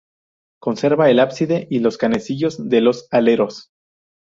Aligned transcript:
Conserva 0.59 1.11
el 1.11 1.19
ábside 1.19 1.67
y 1.69 1.77
los 1.77 1.99
canecillos 1.99 2.67
de 2.67 2.81
los 2.81 3.05
aleros. 3.11 3.69